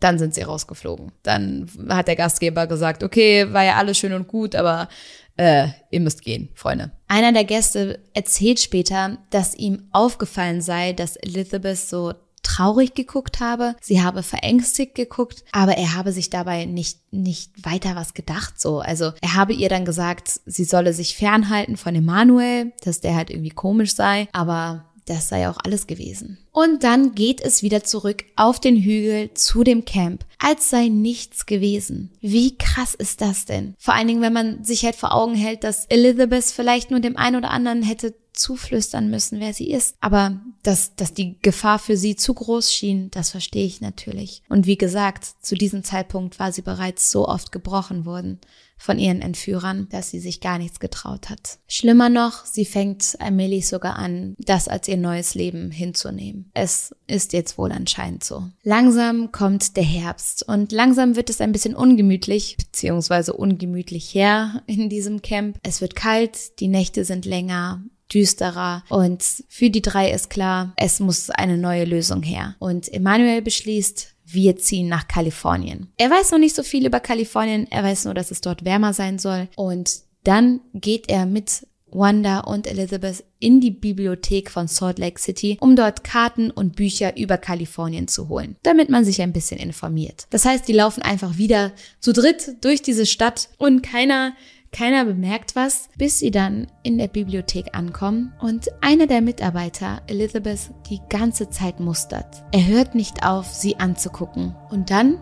[0.00, 1.12] dann sind sie rausgeflogen.
[1.22, 4.88] Dann hat der Gastgeber gesagt, okay, war ja alles schön und gut, aber
[5.36, 6.92] äh, ihr müsst gehen, Freunde.
[7.08, 13.74] Einer der Gäste erzählt später, dass ihm aufgefallen sei, dass Elizabeth so traurig geguckt habe,
[13.80, 18.78] sie habe verängstigt geguckt, aber er habe sich dabei nicht, nicht weiter was gedacht, so.
[18.78, 23.30] Also, er habe ihr dann gesagt, sie solle sich fernhalten von Emanuel, dass der halt
[23.30, 26.38] irgendwie komisch sei, aber das sei auch alles gewesen.
[26.52, 31.46] Und dann geht es wieder zurück auf den Hügel zu dem Camp, als sei nichts
[31.46, 32.10] gewesen.
[32.20, 33.74] Wie krass ist das denn?
[33.78, 37.16] Vor allen Dingen, wenn man sich halt vor Augen hält, dass Elizabeth vielleicht nur dem
[37.16, 39.96] einen oder anderen hätte zuflüstern müssen, wer sie ist.
[40.00, 44.42] Aber dass, dass die Gefahr für sie zu groß schien, das verstehe ich natürlich.
[44.48, 48.40] Und wie gesagt, zu diesem Zeitpunkt war sie bereits so oft gebrochen worden
[48.78, 51.58] von ihren Entführern, dass sie sich gar nichts getraut hat.
[51.66, 56.50] Schlimmer noch, sie fängt allmählich sogar an, das als ihr neues Leben hinzunehmen.
[56.54, 58.44] Es ist jetzt wohl anscheinend so.
[58.62, 64.88] Langsam kommt der Herbst und langsam wird es ein bisschen ungemütlich, beziehungsweise ungemütlich her in
[64.88, 65.58] diesem Camp.
[65.62, 71.00] Es wird kalt, die Nächte sind länger, düsterer und für die drei ist klar, es
[71.00, 72.56] muss eine neue Lösung her.
[72.58, 75.92] Und Emanuel beschließt, wir ziehen nach Kalifornien.
[75.96, 78.92] Er weiß noch nicht so viel über Kalifornien, er weiß nur, dass es dort wärmer
[78.92, 79.48] sein soll.
[79.56, 85.56] Und dann geht er mit Wanda und Elizabeth in die Bibliothek von Salt Lake City,
[85.60, 90.26] um dort Karten und Bücher über Kalifornien zu holen, damit man sich ein bisschen informiert.
[90.30, 94.34] Das heißt, die laufen einfach wieder zu dritt durch diese Stadt und keiner
[94.76, 100.70] keiner bemerkt was, bis sie dann in der Bibliothek ankommen und einer der Mitarbeiter Elizabeth
[100.90, 102.44] die ganze Zeit mustert.
[102.52, 104.54] Er hört nicht auf, sie anzugucken.
[104.68, 105.18] Und dann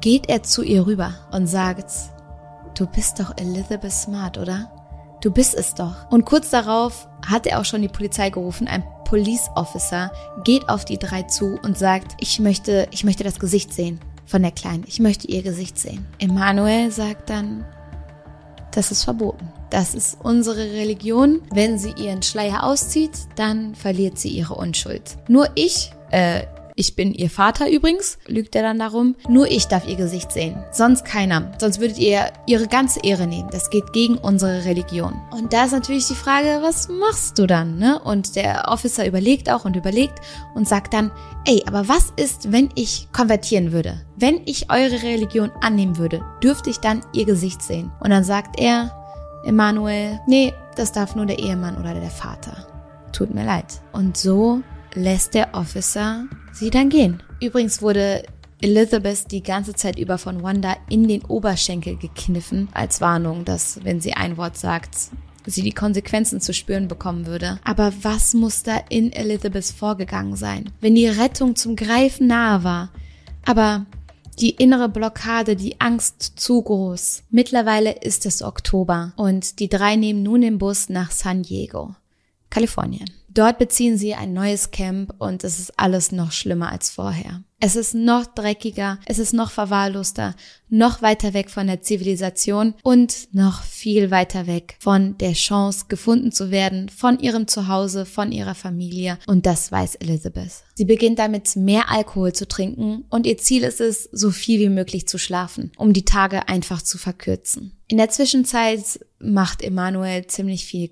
[0.00, 1.90] geht er zu ihr rüber und sagt,
[2.78, 4.70] du bist doch Elizabeth Smart, oder?
[5.20, 6.08] Du bist es doch.
[6.10, 8.68] Und kurz darauf hat er auch schon die Polizei gerufen.
[8.68, 10.12] Ein Police Officer
[10.44, 14.42] geht auf die drei zu und sagt, ich möchte, ich möchte das Gesicht sehen von
[14.42, 14.84] der Kleinen.
[14.86, 16.06] Ich möchte ihr Gesicht sehen.
[16.20, 17.64] Emanuel sagt dann,
[18.72, 19.52] das ist verboten.
[19.70, 21.40] Das ist unsere Religion.
[21.52, 25.16] Wenn sie ihren Schleier auszieht, dann verliert sie ihre Unschuld.
[25.28, 26.42] Nur ich, äh,
[26.74, 29.14] ich bin ihr Vater übrigens, lügt er dann darum.
[29.28, 30.62] Nur ich darf ihr Gesicht sehen.
[30.70, 31.52] Sonst keiner.
[31.58, 33.50] Sonst würdet ihr ihre ganze Ehre nehmen.
[33.50, 35.14] Das geht gegen unsere Religion.
[35.30, 37.78] Und da ist natürlich die Frage, was machst du dann?
[37.78, 38.00] Ne?
[38.02, 40.20] Und der Officer überlegt auch und überlegt
[40.54, 41.10] und sagt dann,
[41.44, 44.00] ey, aber was ist, wenn ich konvertieren würde?
[44.16, 47.92] Wenn ich eure Religion annehmen würde, dürfte ich dann ihr Gesicht sehen?
[48.00, 48.96] Und dann sagt er,
[49.44, 52.66] Emanuel, nee, das darf nur der Ehemann oder der Vater.
[53.12, 53.80] Tut mir leid.
[53.92, 54.62] Und so
[54.94, 57.22] lässt der Officer sie dann gehen.
[57.40, 58.24] Übrigens wurde
[58.60, 64.00] Elizabeth die ganze Zeit über von Wanda in den Oberschenkel gekniffen, als Warnung, dass wenn
[64.00, 64.96] sie ein Wort sagt,
[65.44, 67.58] sie die Konsequenzen zu spüren bekommen würde.
[67.64, 72.90] Aber was muss da in Elizabeth vorgegangen sein, wenn die Rettung zum Greifen nahe war?
[73.44, 73.86] Aber
[74.38, 77.24] die innere Blockade, die Angst zu groß.
[77.30, 81.94] Mittlerweile ist es Oktober und die drei nehmen nun den Bus nach San Diego.
[82.48, 83.10] Kalifornien.
[83.34, 87.42] Dort beziehen sie ein neues Camp und es ist alles noch schlimmer als vorher.
[87.60, 90.34] Es ist noch dreckiger, es ist noch verwahrloster,
[90.68, 96.32] noch weiter weg von der Zivilisation und noch viel weiter weg von der Chance, gefunden
[96.32, 99.16] zu werden, von ihrem Zuhause, von ihrer Familie.
[99.26, 100.64] Und das weiß Elizabeth.
[100.74, 104.68] Sie beginnt damit, mehr Alkohol zu trinken und ihr Ziel ist es, so viel wie
[104.68, 107.72] möglich zu schlafen, um die Tage einfach zu verkürzen.
[107.86, 110.90] In der Zwischenzeit macht Emanuel ziemlich viel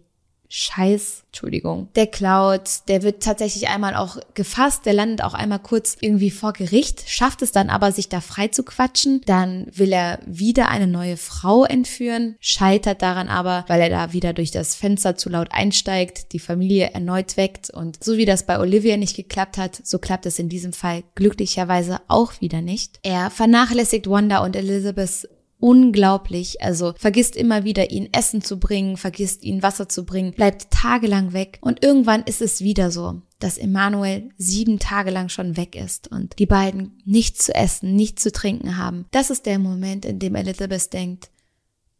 [0.52, 5.96] Scheiß, Entschuldigung, der klaut, der wird tatsächlich einmal auch gefasst, der landet auch einmal kurz
[6.00, 9.20] irgendwie vor Gericht, schafft es dann aber, sich da frei zu quatschen.
[9.26, 14.32] Dann will er wieder eine neue Frau entführen, scheitert daran aber, weil er da wieder
[14.32, 18.58] durch das Fenster zu laut einsteigt, die Familie erneut weckt und so wie das bei
[18.58, 22.98] Olivia nicht geklappt hat, so klappt es in diesem Fall glücklicherweise auch wieder nicht.
[23.04, 25.28] Er vernachlässigt Wanda und Elizabeth
[25.60, 26.62] unglaublich.
[26.62, 31.32] Also vergisst immer wieder, ihn Essen zu bringen, vergisst ihn Wasser zu bringen, bleibt tagelang
[31.32, 36.08] weg und irgendwann ist es wieder so, dass Emanuel sieben Tage lang schon weg ist
[36.08, 39.06] und die beiden nichts zu essen, nichts zu trinken haben.
[39.12, 41.30] Das ist der Moment, in dem Elizabeth denkt,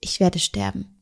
[0.01, 1.00] ich werde sterben.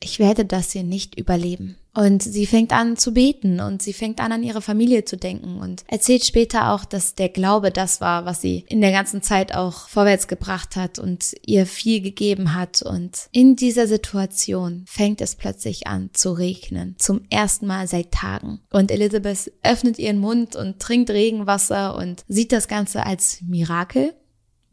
[0.00, 1.76] Ich werde das hier nicht überleben.
[1.98, 5.58] Und sie fängt an zu beten und sie fängt an, an ihre Familie zu denken
[5.58, 9.52] und erzählt später auch, dass der Glaube das war, was sie in der ganzen Zeit
[9.52, 12.82] auch vorwärts gebracht hat und ihr viel gegeben hat.
[12.82, 16.94] Und in dieser Situation fängt es plötzlich an zu regnen.
[16.98, 18.60] Zum ersten Mal seit Tagen.
[18.70, 24.14] Und Elizabeth öffnet ihren Mund und trinkt Regenwasser und sieht das Ganze als Mirakel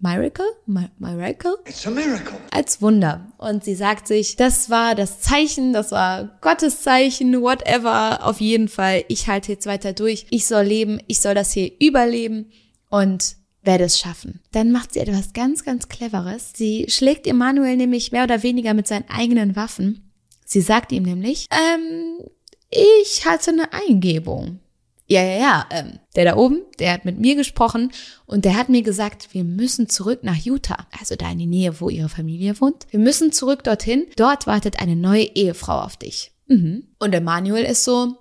[0.05, 0.45] Miracle?
[0.67, 1.57] Mi miracle?
[1.65, 2.37] It's a miracle.
[2.51, 3.25] Als Wunder.
[3.39, 8.23] Und sie sagt sich, das war das Zeichen, das war Gottes Zeichen, whatever.
[8.23, 10.27] Auf jeden Fall, ich halte jetzt weiter durch.
[10.29, 12.51] Ich soll leben, ich soll das hier überleben
[12.91, 14.41] und werde es schaffen.
[14.51, 16.51] Dann macht sie etwas ganz, ganz Cleveres.
[16.55, 20.11] Sie schlägt Emanuel nämlich mehr oder weniger mit seinen eigenen Waffen.
[20.45, 22.27] Sie sagt ihm nämlich, ähm,
[22.69, 24.59] ich hatte eine Eingebung.
[25.07, 27.91] Ja, ja, ja, ähm, der da oben, der hat mit mir gesprochen
[28.25, 31.79] und der hat mir gesagt, wir müssen zurück nach Utah, also da in die Nähe,
[31.79, 32.87] wo ihre Familie wohnt.
[32.89, 36.31] Wir müssen zurück dorthin, dort wartet eine neue Ehefrau auf dich.
[36.47, 36.87] Mhm.
[36.99, 38.15] Und Emanuel ist so,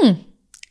[0.00, 0.16] hm,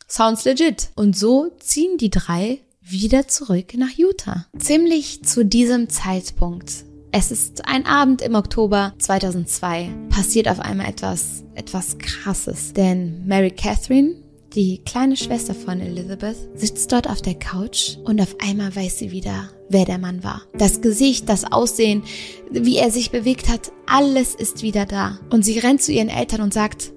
[0.07, 0.89] sounds legit.
[0.95, 4.45] Und so ziehen die drei wieder zurück nach Utah.
[4.57, 9.89] Ziemlich zu diesem Zeitpunkt es ist ein Abend im Oktober 2002.
[10.09, 12.73] Passiert auf einmal etwas, etwas krasses.
[12.73, 14.15] Denn Mary Catherine,
[14.55, 19.11] die kleine Schwester von Elizabeth sitzt dort auf der Couch und auf einmal weiß sie
[19.11, 20.41] wieder, wer der Mann war.
[20.53, 22.03] Das Gesicht, das Aussehen,
[22.49, 25.19] wie er sich bewegt hat, alles ist wieder da.
[25.29, 26.91] Und sie rennt zu ihren Eltern und sagt,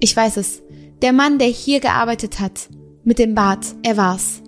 [0.00, 0.62] ich weiß es,
[1.02, 2.68] der Mann, der hier gearbeitet hat,
[3.04, 4.40] mit dem Bart, er war's.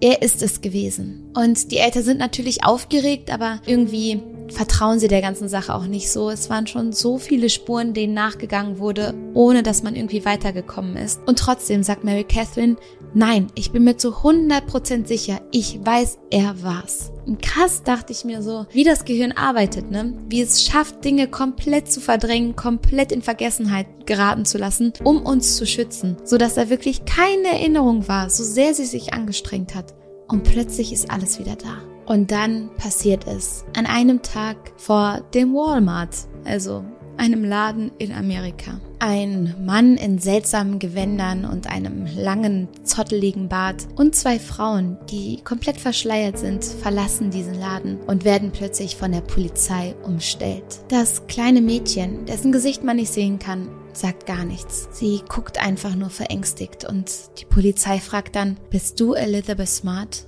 [0.00, 1.30] Er ist es gewesen.
[1.32, 4.20] Und die Eltern sind natürlich aufgeregt, aber irgendwie
[4.52, 6.30] vertrauen sie der ganzen Sache auch nicht so.
[6.30, 11.20] Es waren schon so viele Spuren, denen nachgegangen wurde, ohne dass man irgendwie weitergekommen ist.
[11.26, 12.76] Und trotzdem sagt Mary Catherine,
[13.14, 17.12] nein, ich bin mir zu 100% sicher, ich weiß, er war's.
[17.26, 20.14] Und krass dachte ich mir so, wie das Gehirn arbeitet, ne?
[20.28, 25.56] Wie es schafft, Dinge komplett zu verdrängen, komplett in Vergessenheit geraten zu lassen, um uns
[25.56, 29.94] zu schützen, so dass da wirklich keine Erinnerung war, so sehr sie sich angestrengt hat.
[30.28, 31.91] Und plötzlich ist alles wieder da.
[32.06, 36.84] Und dann passiert es an einem Tag vor dem Walmart, also
[37.16, 38.80] einem Laden in Amerika.
[38.98, 45.80] Ein Mann in seltsamen Gewändern und einem langen, zotteligen Bart und zwei Frauen, die komplett
[45.80, 50.64] verschleiert sind, verlassen diesen Laden und werden plötzlich von der Polizei umstellt.
[50.88, 54.88] Das kleine Mädchen, dessen Gesicht man nicht sehen kann, sagt gar nichts.
[54.92, 57.10] Sie guckt einfach nur verängstigt und
[57.40, 60.26] die Polizei fragt dann, bist du Elizabeth Smart?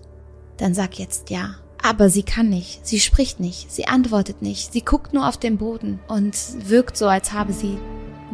[0.59, 1.57] Dann sag jetzt ja.
[1.85, 5.59] Aber sie kann nicht, sie spricht nicht, sie antwortet nicht, sie guckt nur auf den
[5.59, 6.35] Boden und
[6.67, 7.77] wirkt so, als habe sie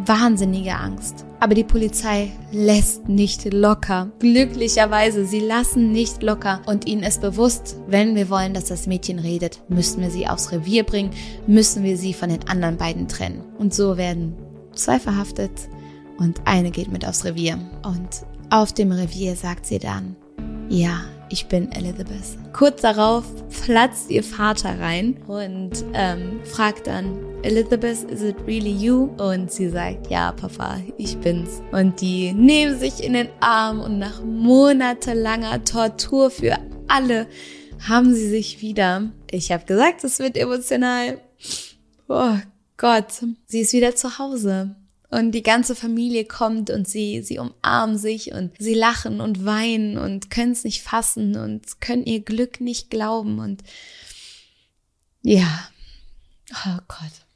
[0.06, 1.24] wahnsinnige Angst.
[1.40, 4.12] Aber die Polizei lässt nicht locker.
[4.20, 6.60] Glücklicherweise, sie lassen nicht locker.
[6.66, 10.52] Und ihnen ist bewusst, wenn wir wollen, dass das Mädchen redet, müssen wir sie aufs
[10.52, 11.10] Revier bringen,
[11.48, 13.42] müssen wir sie von den anderen beiden trennen.
[13.58, 14.36] Und so werden
[14.76, 15.50] zwei verhaftet
[16.18, 17.58] und eine geht mit aufs Revier.
[17.82, 20.14] Und auf dem Revier sagt sie dann,
[20.68, 22.36] ja, ich bin Elizabeth.
[22.52, 23.24] Kurz darauf
[23.64, 29.04] platzt ihr Vater rein und ähm, fragt dann, Elizabeth, is it really you?
[29.16, 31.62] Und sie sagt, ja, Papa, ich bin's.
[31.72, 37.26] Und die nehmen sich in den Arm und nach monatelanger Tortur für alle
[37.88, 39.10] haben sie sich wieder.
[39.30, 41.20] Ich habe gesagt, es wird emotional.
[42.08, 42.36] Oh
[42.76, 43.06] Gott,
[43.46, 44.74] sie ist wieder zu Hause.
[45.10, 49.98] Und die ganze Familie kommt und sie, sie umarmen sich und sie lachen und weinen
[49.98, 53.64] und können es nicht fassen und können ihr Glück nicht glauben und
[55.22, 55.68] ja,
[56.52, 57.29] oh Gott.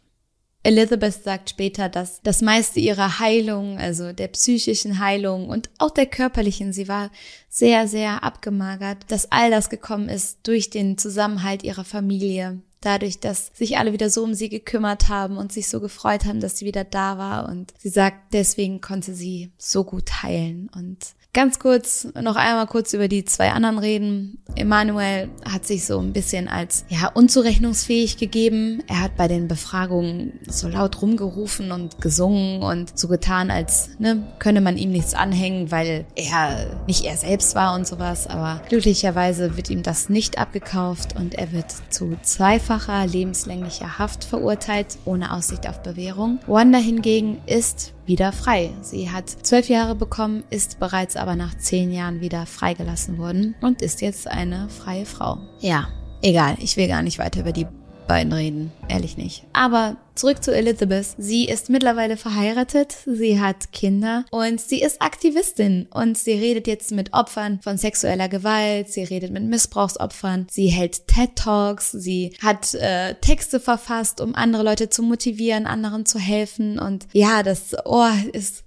[0.65, 6.07] Elizabeth sagt später, dass das meiste ihrer Heilung, also der psychischen Heilung und auch der
[6.07, 7.11] körperlichen, sie war
[7.51, 13.51] sehr, sehr abgemagert, dass all das gekommen ist durch den Zusammenhalt ihrer Familie, dadurch, dass
[13.55, 16.67] sich alle wieder so um sie gekümmert haben und sich so gefreut haben, dass sie
[16.67, 17.49] wieder da war.
[17.49, 20.71] Und sie sagt, deswegen konnte sie so gut heilen.
[20.75, 20.99] Und
[21.35, 24.39] Ganz kurz, noch einmal kurz über die zwei anderen reden.
[24.55, 28.85] Emanuel hat sich so ein bisschen als, ja, unzurechnungsfähig gegeben.
[28.87, 34.22] Er hat bei den Befragungen so laut rumgerufen und gesungen und so getan, als, ne,
[34.39, 38.28] könne man ihm nichts anhängen, weil er nicht er selbst war und sowas.
[38.28, 44.99] Aber glücklicherweise wird ihm das nicht abgekauft und er wird zu zweifacher lebenslänglicher Haft verurteilt,
[45.05, 46.39] ohne Aussicht auf Bewährung.
[46.47, 48.70] Wanda hingegen ist wieder frei.
[48.80, 53.82] Sie hat zwölf Jahre bekommen, ist bereits aber nach zehn Jahren wieder freigelassen worden und
[53.82, 55.38] ist jetzt eine freie Frau.
[55.61, 55.88] Ja,
[56.22, 57.66] egal, ich will gar nicht weiter über die
[58.07, 59.44] beiden reden, ehrlich nicht.
[59.52, 61.14] Aber zurück zu Elizabeth.
[61.18, 66.92] Sie ist mittlerweile verheiratet, sie hat Kinder und sie ist Aktivistin und sie redet jetzt
[66.92, 72.74] mit Opfern von sexueller Gewalt, sie redet mit Missbrauchsopfern, sie hält TED Talks, sie hat
[72.74, 78.12] äh, Texte verfasst, um andere Leute zu motivieren, anderen zu helfen und ja, das Ohr
[78.32, 78.64] ist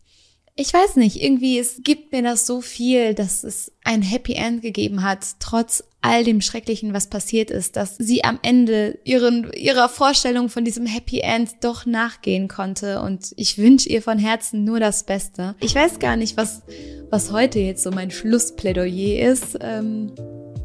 [0.59, 4.63] ich weiß nicht, irgendwie es gibt mir das so viel, dass es ein Happy End
[4.63, 9.89] gegeben hat, trotz all dem Schrecklichen, was passiert ist, dass sie am Ende ihren, ihrer
[9.89, 13.01] Vorstellung von diesem Happy End doch nachgehen konnte.
[13.01, 15.55] Und ich wünsche ihr von Herzen nur das Beste.
[15.59, 16.63] Ich weiß gar nicht, was,
[17.09, 19.57] was heute jetzt so mein Schlussplädoyer ist.
[19.61, 20.11] Ähm,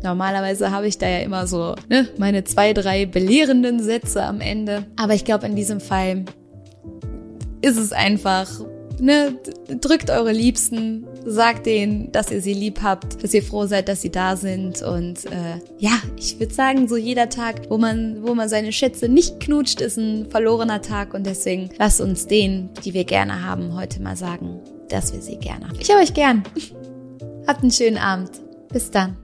[0.03, 4.85] Normalerweise habe ich da ja immer so ne, meine zwei, drei belehrenden Sätze am Ende.
[4.97, 6.25] Aber ich glaube, in diesem Fall
[7.61, 8.49] ist es einfach
[8.99, 9.37] ne,
[9.81, 14.03] drückt eure Liebsten, sagt denen, dass ihr sie lieb habt, dass ihr froh seid, dass
[14.03, 18.35] sie da sind und äh, ja, ich würde sagen, so jeder Tag, wo man, wo
[18.35, 22.95] man seine Schätze nicht knutscht, ist ein verlorener Tag und deswegen lasst uns denen, die
[22.95, 25.79] wir gerne haben, heute mal sagen, dass wir sie gerne haben.
[25.81, 26.43] Ich habe euch gern.
[27.47, 28.31] Habt einen schönen Abend.
[28.73, 29.17] Bis dann.